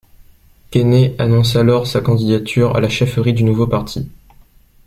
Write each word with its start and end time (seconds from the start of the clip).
Kenney 0.71 1.13
annonce 1.19 1.55
alors 1.55 1.85
sa 1.85 2.01
candidature 2.01 2.75
à 2.75 2.81
la 2.81 2.89
chefferie 2.89 3.33
du 3.35 3.43
nouveau 3.43 3.67
parti. 3.67 4.09